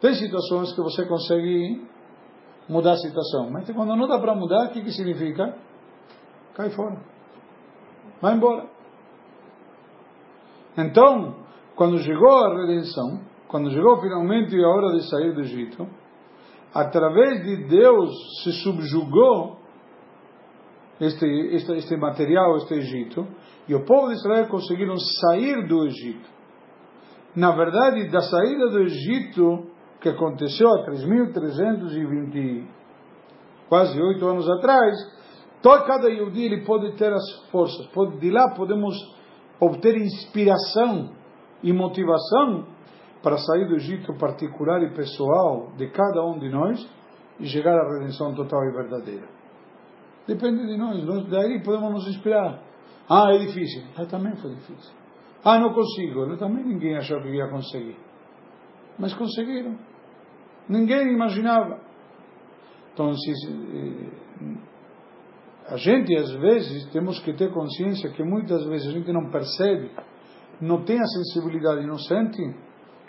Tem 0.00 0.14
situações 0.14 0.72
que 0.74 0.80
você 0.80 1.06
consegue 1.06 1.86
mudar 2.68 2.92
a 2.92 2.96
situação, 2.96 3.50
mas 3.50 3.68
quando 3.70 3.96
não 3.96 4.06
dá 4.06 4.18
para 4.18 4.34
mudar, 4.34 4.66
o 4.66 4.70
que, 4.70 4.82
que 4.82 4.92
significa? 4.92 5.56
Cai 6.54 6.70
fora. 6.70 6.98
Vai 8.20 8.34
embora. 8.34 8.66
Então, 10.76 11.36
quando 11.74 11.98
chegou 11.98 12.44
a 12.44 12.60
redenção, 12.60 13.20
quando 13.48 13.70
chegou 13.70 14.00
finalmente 14.00 14.54
a 14.62 14.68
hora 14.68 14.92
de 14.92 15.08
sair 15.08 15.32
do 15.34 15.40
Egito, 15.40 15.86
através 16.74 17.42
de 17.42 17.68
Deus 17.68 18.10
se 18.42 18.52
subjugou 18.62 19.58
este, 21.00 21.26
este, 21.54 21.72
este 21.72 21.96
material, 21.96 22.56
este 22.56 22.74
Egito, 22.74 23.26
e 23.66 23.74
o 23.74 23.84
povo 23.84 24.08
de 24.08 24.14
Israel 24.14 24.48
conseguiram 24.48 24.96
sair 24.96 25.66
do 25.66 25.86
Egito. 25.86 26.28
Na 27.34 27.52
verdade, 27.52 28.08
da 28.10 28.20
saída 28.20 28.68
do 28.68 28.80
Egito, 28.80 29.66
que 30.00 30.08
aconteceu 30.08 30.68
há 30.68 30.86
3.320, 30.86 32.66
quase 33.68 34.00
oito 34.00 34.26
anos 34.26 34.48
atrás, 34.48 34.94
todo 35.62 35.84
cada 35.84 36.08
Yehudi 36.08 36.44
ele 36.44 36.64
pode 36.64 36.92
ter 36.96 37.12
as 37.12 37.50
forças, 37.50 37.86
pode, 37.88 38.18
de 38.18 38.30
lá 38.30 38.54
podemos 38.54 38.94
obter 39.60 39.96
inspiração 39.96 41.12
e 41.62 41.72
motivação 41.72 42.77
para 43.22 43.36
sair 43.36 43.66
do 43.66 43.76
Egito 43.76 44.16
particular 44.18 44.82
e 44.82 44.94
pessoal 44.94 45.72
de 45.76 45.88
cada 45.90 46.24
um 46.24 46.38
de 46.38 46.48
nós 46.48 46.78
e 47.40 47.46
chegar 47.46 47.76
à 47.76 47.98
redenção 47.98 48.34
total 48.34 48.64
e 48.64 48.72
verdadeira. 48.72 49.28
Depende 50.26 50.66
de 50.66 50.76
nós, 50.76 51.02
nós 51.04 51.28
daí 51.28 51.62
podemos 51.62 51.92
nos 51.92 52.08
inspirar. 52.08 52.62
Ah, 53.08 53.32
é 53.32 53.38
difícil. 53.38 53.82
Eu 53.98 54.06
também 54.06 54.36
foi 54.36 54.54
difícil. 54.54 54.94
Ah, 55.42 55.58
não 55.58 55.72
consigo. 55.72 56.20
Eu 56.20 56.36
também 56.36 56.64
ninguém 56.64 56.96
achou 56.96 57.20
que 57.22 57.28
ia 57.28 57.48
conseguir. 57.48 57.96
Mas 58.98 59.14
conseguiram. 59.14 59.78
Ninguém 60.68 61.14
imaginava. 61.14 61.80
Então, 62.92 63.14
se, 63.14 63.32
a 65.68 65.76
gente, 65.76 66.14
às 66.16 66.32
vezes, 66.32 66.90
temos 66.90 67.18
que 67.20 67.32
ter 67.32 67.52
consciência 67.52 68.10
que 68.10 68.22
muitas 68.22 68.66
vezes 68.66 68.88
a 68.88 68.90
gente 68.90 69.12
não 69.12 69.30
percebe, 69.30 69.90
não 70.60 70.82
tem 70.84 70.98
a 71.00 71.06
sensibilidade 71.06 71.84
inocente, 71.84 72.42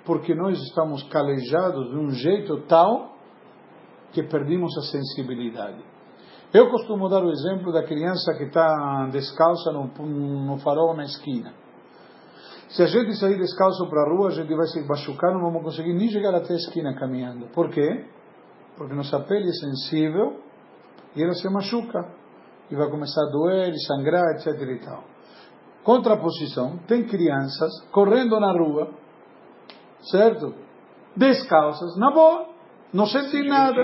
porque 0.10 0.34
nós 0.34 0.60
estamos 0.60 1.04
calejados 1.04 1.92
de 1.92 1.96
um 1.96 2.10
jeito 2.10 2.62
tal 2.62 3.14
que 4.12 4.24
perdemos 4.24 4.76
a 4.76 4.82
sensibilidade. 4.92 5.78
Eu 6.52 6.68
costumo 6.72 7.08
dar 7.08 7.24
o 7.24 7.30
exemplo 7.30 7.72
da 7.72 7.84
criança 7.84 8.34
que 8.36 8.46
está 8.46 9.08
descalça 9.12 9.72
no, 9.72 9.86
no 9.86 10.58
farol 10.58 10.96
na 10.96 11.04
esquina. 11.04 11.54
Se 12.70 12.82
a 12.82 12.88
gente 12.88 13.20
sair 13.20 13.38
descalço 13.38 13.88
para 13.88 14.02
a 14.02 14.16
rua, 14.16 14.30
a 14.30 14.32
gente 14.32 14.52
vai 14.56 14.66
se 14.66 14.82
machucar, 14.82 15.32
não 15.32 15.42
vamos 15.42 15.62
conseguir 15.62 15.94
nem 15.94 16.10
chegar 16.10 16.34
até 16.34 16.54
a 16.54 16.58
esquina 16.58 16.96
caminhando. 16.96 17.46
Por 17.54 17.70
quê? 17.70 18.08
Porque 18.78 18.96
nossa 18.96 19.20
pele 19.20 19.48
é 19.48 19.54
sensível 19.54 20.40
e 21.16 21.22
ela 21.22 21.34
se 21.34 21.48
machuca. 21.52 22.04
E 22.72 22.76
vai 22.76 22.90
começar 22.90 23.22
a 23.28 23.32
doer 23.32 23.70
e 23.70 23.80
sangrar, 23.86 24.26
etc. 24.32 24.60
e 24.60 24.80
tal. 24.84 25.04
Contraposição, 25.84 26.80
tem 26.88 27.06
crianças 27.06 27.70
correndo 27.92 28.40
na 28.40 28.52
rua, 28.52 28.92
certo? 30.02 30.54
Descalças, 31.16 31.98
na 31.98 32.12
boa, 32.12 32.48
não 32.94 33.06
sentem 33.06 33.48
nada. 33.48 33.84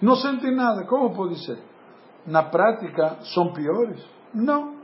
Não 0.00 0.16
sentem 0.16 0.54
nada. 0.54 0.84
Como 0.86 1.14
pode 1.14 1.44
ser? 1.44 1.58
Na 2.26 2.42
prática, 2.42 3.18
são 3.34 3.52
piores? 3.52 4.04
Não. 4.32 4.76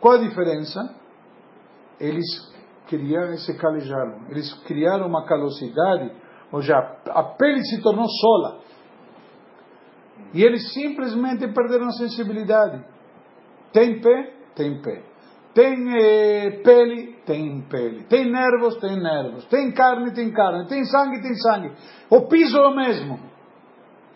Qual 0.00 0.14
a 0.14 0.18
diferença? 0.18 0.94
Eles 2.00 2.26
criaram, 2.88 3.36
se 3.36 3.56
calejaram. 3.58 4.26
Eles 4.28 4.52
criaram 4.64 5.06
uma 5.06 5.26
calosidade, 5.26 6.12
ou 6.52 6.62
já 6.62 6.78
a 7.06 7.22
pele 7.22 7.62
se 7.64 7.82
tornou 7.82 8.06
sola. 8.08 8.60
E 10.34 10.42
eles 10.42 10.72
simplesmente 10.72 11.46
perderam 11.48 11.86
a 11.86 11.92
sensibilidade. 11.92 12.84
Tem 13.72 14.00
pé? 14.00 14.34
Tem 14.54 14.80
pé. 14.82 15.02
Tem 15.58 15.74
eh, 15.92 16.62
pele? 16.62 17.16
Tem 17.26 17.62
pele. 17.62 18.04
Tem 18.04 18.30
nervos? 18.30 18.76
Tem 18.76 18.96
nervos. 18.96 19.44
Tem 19.46 19.72
carne? 19.72 20.14
Tem 20.14 20.30
carne. 20.30 20.68
Tem 20.68 20.84
sangue? 20.84 21.20
Tem 21.20 21.34
sangue. 21.34 21.72
O 22.08 22.28
piso 22.28 22.56
é 22.56 22.68
o 22.68 22.76
mesmo. 22.76 23.18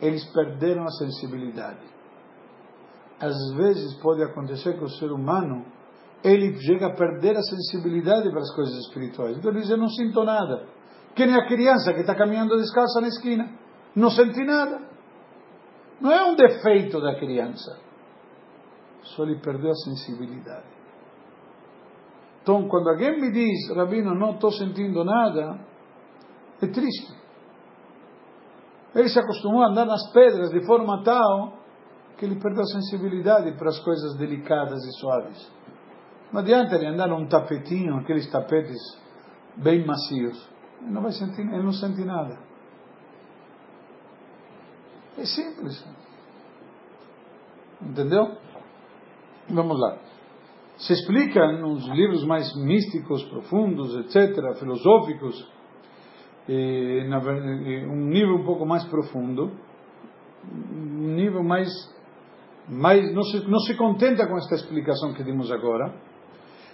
Eles 0.00 0.24
perderam 0.32 0.84
a 0.84 0.90
sensibilidade. 0.92 1.80
Às 3.18 3.34
vezes 3.56 3.92
pode 3.94 4.22
acontecer 4.22 4.78
que 4.78 4.84
o 4.84 4.88
ser 4.88 5.10
humano 5.10 5.66
ele 6.22 6.56
chega 6.60 6.86
a 6.86 6.94
perder 6.94 7.36
a 7.36 7.42
sensibilidade 7.42 8.30
para 8.30 8.40
as 8.40 8.54
coisas 8.54 8.76
espirituais. 8.86 9.36
Então 9.36 9.50
ele 9.50 9.62
diz: 9.62 9.70
Eu 9.70 9.78
não 9.78 9.88
sinto 9.88 10.22
nada. 10.22 10.68
Que 11.16 11.26
nem 11.26 11.34
a 11.34 11.48
criança 11.48 11.92
que 11.92 12.02
está 12.02 12.14
caminhando 12.14 12.56
descalça 12.56 13.00
na 13.00 13.08
esquina. 13.08 13.50
Não 13.96 14.10
sente 14.10 14.44
nada. 14.44 14.80
Não 16.00 16.12
é 16.12 16.22
um 16.22 16.36
defeito 16.36 17.00
da 17.00 17.16
criança. 17.16 17.80
Só 19.02 19.24
ele 19.24 19.40
perdeu 19.40 19.72
a 19.72 19.74
sensibilidade. 19.74 20.71
Então, 22.42 22.68
quando 22.68 22.88
alguém 22.88 23.20
me 23.20 23.30
diz, 23.30 23.74
Rabino, 23.76 24.14
não 24.14 24.32
estou 24.32 24.50
sentindo 24.50 25.04
nada, 25.04 25.60
é 26.60 26.66
triste. 26.66 27.12
Ele 28.94 29.08
se 29.08 29.18
acostumou 29.18 29.62
a 29.62 29.68
andar 29.68 29.86
nas 29.86 30.12
pedras 30.12 30.50
de 30.50 30.66
forma 30.66 31.02
tal 31.04 31.58
que 32.18 32.24
ele 32.24 32.38
perdeu 32.40 32.62
a 32.62 32.66
sensibilidade 32.66 33.56
para 33.56 33.68
as 33.68 33.78
coisas 33.80 34.16
delicadas 34.16 34.84
e 34.84 34.92
suaves. 34.98 35.52
Não 36.32 36.40
adianta 36.40 36.74
ele 36.74 36.86
andar 36.86 37.08
num 37.08 37.26
tapetinho, 37.26 37.96
aqueles 37.96 38.30
tapetes 38.30 38.78
bem 39.56 39.86
macios. 39.86 40.50
Ele 40.80 40.90
não 40.90 41.02
vai 41.02 41.12
sentir, 41.12 41.42
ele 41.42 41.62
não 41.62 41.72
sente 41.72 42.04
nada. 42.04 42.38
É 45.16 45.24
simples. 45.24 45.84
Entendeu? 47.80 48.36
Vamos 49.48 49.78
lá. 49.78 49.98
Se 50.86 50.92
explica 50.94 51.52
nos 51.52 51.86
livros 51.90 52.24
mais 52.24 52.52
místicos, 52.56 53.22
profundos, 53.24 53.94
etc., 53.98 54.58
filosóficos, 54.58 55.48
eh, 56.48 57.06
um 57.88 58.06
nível 58.06 58.34
um 58.36 58.44
pouco 58.44 58.66
mais 58.66 58.84
profundo, 58.86 59.52
um 60.44 61.14
nível 61.14 61.44
mais, 61.44 61.68
mais 62.68 63.14
não, 63.14 63.22
se, 63.22 63.48
não 63.48 63.60
se 63.60 63.76
contenta 63.76 64.26
com 64.26 64.36
esta 64.36 64.56
explicação 64.56 65.14
que 65.14 65.22
dimos 65.22 65.52
agora, 65.52 65.94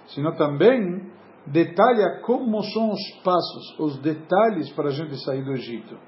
sino 0.07 0.35
também 0.37 1.13
detalha 1.47 2.21
como 2.23 2.63
são 2.63 2.91
os 2.91 3.23
passos, 3.23 3.79
os 3.79 3.99
detalhes 3.99 4.71
para 4.73 4.89
a 4.89 4.93
gente 4.93 5.23
sair 5.23 5.45
do 5.45 5.53
Egito. 5.53 5.99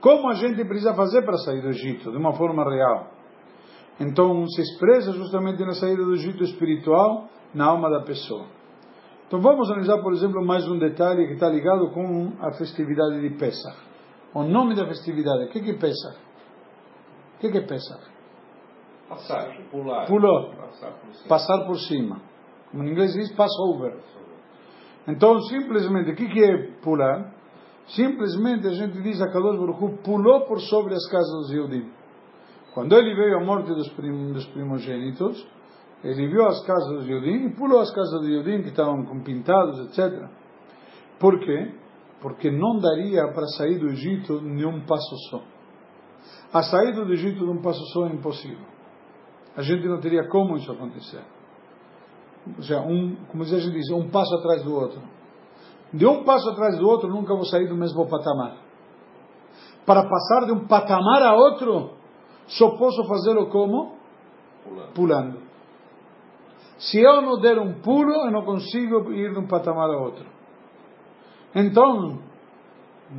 Como 0.00 0.28
a 0.28 0.34
gente 0.34 0.64
precisa 0.64 0.94
fazer 0.94 1.22
para 1.22 1.36
sair 1.38 1.60
do 1.60 1.70
Egito, 1.70 2.12
de 2.12 2.16
uma 2.18 2.34
forma 2.34 2.62
real. 2.62 3.10
Então, 3.98 4.46
se 4.46 4.62
expressa 4.62 5.10
justamente 5.10 5.60
na 5.64 5.72
saída 5.72 6.04
do 6.04 6.14
Egito 6.14 6.44
espiritual 6.44 7.28
na 7.54 7.66
alma 7.66 7.90
da 7.90 8.00
pessoa. 8.02 8.46
Então, 9.26 9.40
vamos 9.40 9.70
analisar, 9.70 9.98
por 9.98 10.12
exemplo, 10.12 10.44
mais 10.44 10.66
um 10.66 10.78
detalhe 10.78 11.26
que 11.26 11.34
está 11.34 11.48
ligado 11.48 11.90
com 11.90 12.32
a 12.40 12.52
festividade 12.52 13.20
de 13.20 13.36
Pesach. 13.36 13.76
O 14.34 14.42
nome 14.42 14.74
da 14.74 14.86
festividade, 14.86 15.44
o 15.44 15.48
que 15.48 15.58
é 15.58 15.74
Pesach? 15.74 16.18
O 17.36 17.38
que 17.38 17.46
é 17.46 17.60
Pesach? 17.60 18.02
Passar, 19.08 19.56
pular. 19.70 20.06
Pulou. 20.06 20.50
Passar 20.50 20.92
por 20.92 21.14
cima. 21.14 21.28
Passar 21.28 21.66
por 21.66 21.78
cima. 21.78 22.20
Como 22.70 22.84
em 22.84 22.90
inglês 22.90 23.12
diz, 23.14 23.32
Passover. 23.34 23.96
Então, 25.06 25.40
simplesmente, 25.42 26.10
o 26.10 26.14
que, 26.14 26.44
é 26.44 26.72
pular? 26.82 27.32
Simplesmente 27.88 28.66
a 28.66 28.72
gente 28.72 29.00
diz 29.00 29.20
a 29.22 29.28
Kadosh 29.28 29.58
Baruch 29.58 30.02
pulou 30.02 30.42
por 30.42 30.60
sobre 30.60 30.94
as 30.94 31.06
casas 31.10 31.32
dos 31.32 31.50
Yudim. 31.52 31.90
Quando 32.74 32.94
ele 32.94 33.14
veio 33.14 33.38
à 33.38 33.44
morte 33.44 33.68
dos 33.74 33.88
primogênitos, 34.52 35.46
ele 36.04 36.28
viu 36.28 36.46
as 36.46 36.64
casas 36.64 36.88
dos 36.98 37.08
Yudim 37.08 37.46
e 37.46 37.54
pulou 37.54 37.80
as 37.80 37.90
casas 37.92 38.20
dos 38.20 38.28
Yudim 38.28 38.62
que 38.62 38.68
estavam 38.68 39.04
com 39.04 39.20
pintados, 39.20 39.78
etc. 39.80 40.28
Por 41.18 41.38
quê? 41.40 41.74
Porque 42.20 42.50
não 42.50 42.78
daria 42.78 43.32
para 43.32 43.46
sair 43.56 43.78
do 43.78 43.88
Egito 43.88 44.40
de 44.40 44.66
um 44.66 44.84
passo 44.86 45.16
só. 45.30 45.42
A 46.52 46.62
saída 46.62 47.04
do 47.04 47.12
Egito 47.12 47.44
de 47.44 47.50
um 47.50 47.60
passo 47.60 47.84
só 47.92 48.06
é 48.06 48.12
impossível. 48.12 48.66
A 49.56 49.62
gente 49.62 49.86
não 49.86 50.00
teria 50.00 50.28
como 50.28 50.56
isso 50.56 50.70
acontecer 50.70 51.22
ou 52.56 52.62
seja, 52.62 52.80
um, 52.80 53.16
como 53.26 53.42
a 53.42 53.46
gente 53.46 53.70
diz, 53.70 53.90
um 53.90 54.08
passo 54.08 54.34
atrás 54.36 54.62
do 54.62 54.74
outro. 54.74 55.00
De 55.92 56.06
um 56.06 56.24
passo 56.24 56.48
atrás 56.50 56.78
do 56.78 56.86
outro, 56.86 57.08
nunca 57.08 57.34
vou 57.34 57.44
sair 57.44 57.66
do 57.66 57.74
mesmo 57.74 58.08
patamar. 58.08 58.56
Para 59.86 60.02
passar 60.02 60.46
de 60.46 60.52
um 60.52 60.66
patamar 60.66 61.22
a 61.22 61.34
outro, 61.34 61.90
só 62.46 62.70
posso 62.76 63.04
fazê-lo 63.04 63.48
como? 63.48 63.96
Pulando. 64.64 64.92
Pulando. 64.94 65.47
Se 66.78 67.00
eu 67.00 67.20
não 67.22 67.40
der 67.40 67.58
um 67.58 67.80
pulo, 67.80 68.12
eu 68.26 68.30
não 68.30 68.44
consigo 68.44 69.12
ir 69.12 69.32
de 69.32 69.38
um 69.38 69.46
patamar 69.46 69.90
a 69.90 69.98
outro. 69.98 70.24
Então, 71.54 72.20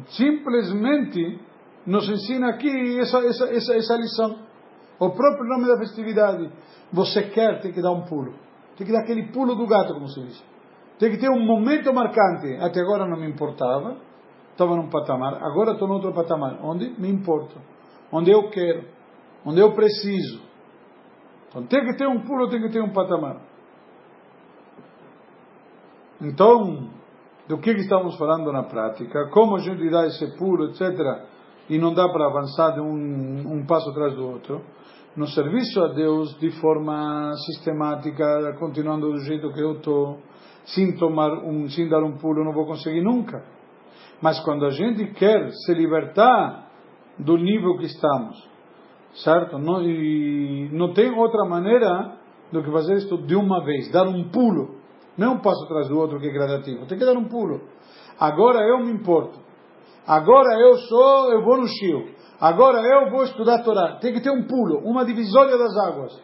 simplesmente 0.07 1.39
nos 1.85 2.07
ensina 2.09 2.49
aqui 2.49 2.99
essa, 2.99 3.19
essa, 3.19 3.45
essa, 3.45 3.75
essa 3.75 3.95
lição. 3.95 4.39
O 4.99 5.09
próprio 5.09 5.45
nome 5.45 5.67
da 5.67 5.77
festividade. 5.77 6.49
Você 6.91 7.23
quer, 7.29 7.61
tem 7.61 7.71
que 7.71 7.81
dar 7.81 7.91
um 7.91 8.05
pulo. 8.05 8.33
Tem 8.77 8.85
que 8.85 8.93
dar 8.93 9.01
aquele 9.01 9.31
pulo 9.31 9.55
do 9.55 9.67
gato, 9.67 9.93
como 9.93 10.07
se 10.07 10.21
diz. 10.21 10.43
Tem 10.97 11.11
que 11.11 11.17
ter 11.17 11.29
um 11.29 11.45
momento 11.45 11.93
marcante. 11.93 12.55
Até 12.61 12.81
agora 12.81 13.07
não 13.07 13.17
me 13.17 13.29
importava, 13.29 13.97
estava 14.51 14.75
num 14.75 14.89
patamar. 14.89 15.35
Agora 15.43 15.73
estou 15.73 15.89
outro 15.89 16.13
patamar, 16.13 16.59
onde 16.63 16.89
me 16.99 17.09
importo, 17.09 17.55
onde 18.11 18.31
eu 18.31 18.49
quero, 18.49 18.85
onde 19.45 19.59
eu 19.59 19.73
preciso. 19.73 20.41
Então 21.47 21.65
tem 21.65 21.85
que 21.85 21.97
ter 21.97 22.07
um 22.07 22.21
pulo, 22.21 22.49
tem 22.49 22.61
que 22.61 22.69
ter 22.69 22.81
um 22.81 22.91
patamar. 22.91 23.48
Então, 26.21 26.89
do 27.47 27.57
que, 27.59 27.71
estamos 27.71 28.17
falando 28.17 28.51
na 28.51 28.63
prática? 28.63 29.29
Como 29.31 29.55
a 29.55 29.59
gente 29.59 29.89
dá 29.89 30.05
esse 30.05 30.37
pulo, 30.37 30.65
etc. 30.65 30.89
E 31.69 31.77
não 31.77 31.93
dá 31.93 32.07
para 32.09 32.27
avançar 32.27 32.71
de 32.73 32.81
um, 32.81 33.53
um 33.53 33.65
passo 33.65 33.89
atrás 33.89 34.15
do 34.15 34.27
outro 34.27 34.61
no 35.15 35.27
serviço 35.27 35.83
a 35.83 35.87
Deus 35.89 36.37
de 36.39 36.51
forma 36.61 37.33
sistemática, 37.45 38.55
continuando 38.59 39.11
do 39.11 39.19
jeito 39.19 39.51
que 39.51 39.59
eu 39.59 39.73
estou, 39.73 40.19
sem 40.65 40.95
tomar 40.97 41.31
um, 41.43 41.67
sem 41.69 41.89
dar 41.89 42.03
um 42.03 42.17
pulo, 42.17 42.43
não 42.43 42.53
vou 42.53 42.65
conseguir 42.65 43.01
nunca. 43.01 43.43
Mas 44.21 44.39
quando 44.41 44.65
a 44.65 44.69
gente 44.69 45.07
quer 45.13 45.49
se 45.51 45.73
libertar 45.73 46.69
do 47.17 47.37
nível 47.37 47.77
que 47.77 47.85
estamos, 47.85 48.49
certo? 49.23 49.57
Não, 49.57 49.81
e 49.83 50.69
não 50.71 50.93
tem 50.93 51.11
outra 51.11 51.43
maneira 51.45 52.17
do 52.51 52.63
que 52.63 52.71
fazer 52.71 52.95
isto 52.95 53.17
de 53.17 53.35
uma 53.35 53.63
vez, 53.63 53.91
dar 53.91 54.07
um 54.07 54.29
pulo. 54.29 54.78
Não 55.19 55.33
um 55.33 55.39
passo 55.41 55.65
atrás 55.65 55.89
do 55.89 55.99
outro 55.99 56.17
que 56.17 56.27
é 56.27 56.31
gradativo, 56.31 56.85
tem 56.85 56.97
que 56.97 57.05
dar 57.05 57.17
um 57.17 57.27
pulo. 57.27 57.59
Agora 58.17 58.65
eu 58.65 58.79
me 58.79 58.93
importo. 58.93 59.37
Agora 60.07 60.57
eu 60.57 60.77
sou, 60.77 61.33
eu 61.33 61.43
vou 61.43 61.57
no 61.57 61.67
Chile. 61.67 62.15
Agora 62.39 62.79
eu 62.81 63.11
vou 63.11 63.23
estudar 63.23 63.61
Torá. 63.61 63.97
Tem 63.99 64.13
que 64.13 64.21
ter 64.21 64.31
um 64.31 64.47
pulo, 64.47 64.79
uma 64.79 65.03
divisória 65.03 65.57
das 65.57 65.77
águas. 65.77 66.17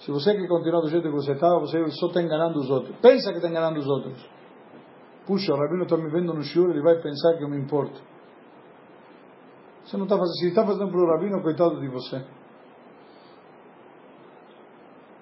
Se 0.00 0.10
você 0.10 0.34
quer 0.34 0.48
continuar 0.48 0.80
do 0.80 0.88
jeito 0.88 1.04
que 1.04 1.14
você 1.14 1.30
estava, 1.30 1.60
você 1.60 1.88
só 1.92 2.08
está 2.08 2.20
enganando 2.20 2.58
os 2.58 2.68
outros. 2.68 2.96
Pensa 3.00 3.30
que 3.30 3.36
está 3.36 3.48
enganando 3.48 3.78
os 3.78 3.86
outros. 3.86 4.28
Puxa, 5.28 5.54
o 5.54 5.56
Rabino 5.56 5.84
está 5.84 5.96
me 5.96 6.10
vendo 6.10 6.34
no 6.34 6.42
shiur, 6.42 6.70
ele 6.70 6.82
vai 6.82 7.00
pensar 7.00 7.38
que 7.38 7.44
eu 7.44 7.48
me 7.48 7.56
importo. 7.56 8.02
Você 9.84 9.96
não 9.96 10.04
está 10.04 10.16
fazendo, 10.16 10.34
se 10.34 10.48
está 10.48 10.66
fazendo 10.66 10.90
para 10.90 11.00
o 11.00 11.06
Rabino, 11.06 11.40
coitado 11.40 11.80
de 11.80 11.86
você. 11.86 12.24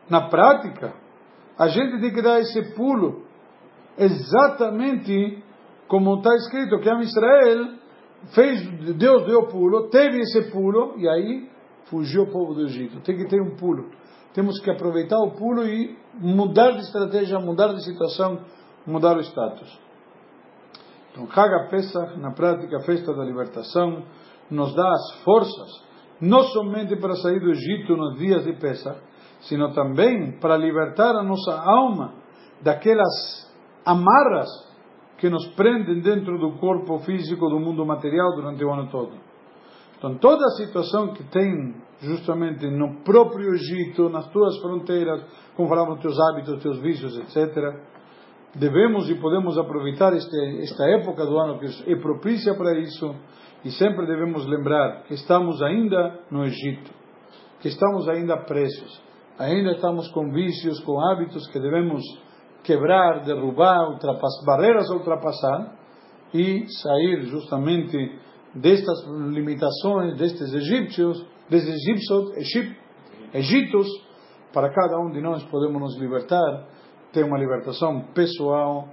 Na 0.08 0.28
prática, 0.28 0.94
a 1.62 1.68
gente 1.68 2.00
tem 2.00 2.12
que 2.12 2.20
dar 2.20 2.40
esse 2.40 2.74
pulo 2.74 3.22
exatamente 3.96 5.44
como 5.86 6.16
está 6.16 6.34
escrito 6.34 6.80
que 6.80 6.90
a 6.90 7.00
Israel 7.00 7.74
fez, 8.34 8.96
Deus 8.96 9.26
deu 9.26 9.46
pulo, 9.46 9.88
teve 9.88 10.18
esse 10.20 10.50
pulo, 10.50 10.94
e 10.98 11.08
aí 11.08 11.48
fugiu 11.84 12.24
o 12.24 12.32
povo 12.32 12.54
do 12.54 12.62
Egito. 12.62 13.00
Tem 13.02 13.16
que 13.16 13.28
ter 13.28 13.40
um 13.40 13.54
pulo. 13.56 13.90
Temos 14.34 14.58
que 14.60 14.70
aproveitar 14.70 15.18
o 15.18 15.36
pulo 15.36 15.64
e 15.64 15.96
mudar 16.14 16.72
de 16.72 16.80
estratégia, 16.80 17.38
mudar 17.38 17.72
de 17.74 17.84
situação, 17.84 18.40
mudar 18.84 19.16
o 19.16 19.20
status. 19.20 19.78
Então, 21.12 21.28
Haga 21.30 21.68
Pesach, 21.68 22.18
na 22.18 22.32
prática, 22.32 22.78
a 22.78 22.84
festa 22.84 23.14
da 23.14 23.22
libertação, 23.22 24.02
nos 24.50 24.74
dá 24.74 24.88
as 24.88 25.22
forças, 25.22 25.84
não 26.20 26.42
somente 26.44 26.96
para 26.96 27.14
sair 27.16 27.38
do 27.38 27.50
Egito 27.50 27.94
nos 27.96 28.18
dias 28.18 28.44
de 28.44 28.54
Pesach, 28.54 28.98
sino 29.42 29.72
também 29.72 30.32
para 30.40 30.56
libertar 30.56 31.14
a 31.16 31.22
nossa 31.22 31.60
alma 31.60 32.14
daquelas 32.60 33.50
amarras 33.84 34.48
que 35.18 35.28
nos 35.28 35.46
prendem 35.54 36.00
dentro 36.00 36.38
do 36.38 36.58
corpo 36.58 36.98
físico 37.00 37.48
do 37.48 37.60
mundo 37.60 37.86
material 37.86 38.34
durante 38.34 38.64
o 38.64 38.72
ano 38.72 38.88
todo. 38.90 39.12
Então, 39.96 40.16
toda 40.16 40.44
a 40.44 40.56
situação 40.56 41.12
que 41.12 41.22
tem 41.24 41.76
justamente 42.00 42.66
no 42.66 43.04
próprio 43.04 43.54
Egito, 43.54 44.08
nas 44.08 44.28
tuas 44.30 44.58
fronteiras, 44.58 45.24
como 45.56 45.68
falamos, 45.68 46.00
teus 46.00 46.18
hábitos, 46.18 46.60
teus 46.60 46.80
vícios, 46.80 47.16
etc., 47.18 47.56
devemos 48.56 49.08
e 49.08 49.14
podemos 49.14 49.56
aproveitar 49.56 50.12
este, 50.12 50.62
esta 50.62 50.84
época 50.90 51.24
do 51.24 51.38
ano 51.38 51.58
que 51.58 51.90
é 51.90 51.96
propícia 51.96 52.54
para 52.54 52.76
isso 52.78 53.14
e 53.64 53.70
sempre 53.70 54.06
devemos 54.06 54.44
lembrar 54.46 55.04
que 55.04 55.14
estamos 55.14 55.62
ainda 55.62 56.20
no 56.30 56.44
Egito, 56.44 56.90
que 57.60 57.68
estamos 57.68 58.08
ainda 58.08 58.36
presos, 58.38 59.00
ainda 59.38 59.72
estamos 59.72 60.08
com 60.12 60.30
vícios, 60.30 60.80
com 60.80 61.00
hábitos 61.00 61.46
que 61.48 61.58
devemos 61.58 62.02
quebrar, 62.62 63.24
derrubar, 63.24 63.90
ultrapassar, 63.90 64.44
barreiras 64.46 64.90
a 64.90 64.94
ultrapassar 64.94 65.76
e 66.32 66.66
sair 66.68 67.22
justamente 67.22 68.18
destas 68.54 69.04
limitações, 69.06 70.16
destes 70.16 70.52
egípcios, 70.54 71.26
destes 71.48 71.74
egípcios, 71.74 72.36
Egipt, 72.36 72.80
Egitos, 73.34 73.88
para 74.52 74.70
cada 74.70 74.98
um 74.98 75.10
de 75.10 75.20
nós 75.20 75.42
podemos 75.44 75.80
nos 75.80 75.98
libertar 75.98 76.66
ter 77.12 77.24
uma 77.24 77.38
libertação 77.38 78.12
pessoal, 78.14 78.88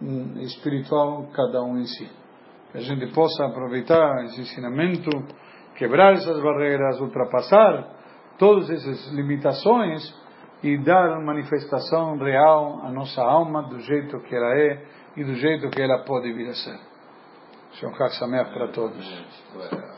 hum, 0.00 0.40
espiritual, 0.40 1.28
cada 1.32 1.62
um 1.62 1.78
em 1.78 1.86
si. 1.86 2.08
Que 2.70 2.78
a 2.78 2.80
gente 2.80 3.12
possa 3.12 3.46
aproveitar 3.46 4.24
esse 4.24 4.40
ensinamento, 4.40 5.10
quebrar 5.76 6.12
essas 6.14 6.40
barreiras, 6.40 7.00
ultrapassar 7.00 8.03
todas 8.38 8.70
essas 8.70 9.12
limitações 9.12 10.02
e 10.62 10.78
dar 10.78 11.20
manifestação 11.20 12.16
real 12.16 12.80
à 12.82 12.90
nossa 12.90 13.22
alma 13.22 13.62
do 13.68 13.80
jeito 13.80 14.18
que 14.20 14.34
ela 14.34 14.54
é 14.54 14.84
e 15.16 15.24
do 15.24 15.34
jeito 15.34 15.68
que 15.70 15.80
ela 15.80 16.04
pode 16.04 16.32
vir 16.32 16.48
a 16.48 16.54
ser. 16.54 16.78
Chag 17.72 18.14
Sameach 18.18 18.52
para 18.52 18.68
todos. 18.68 19.93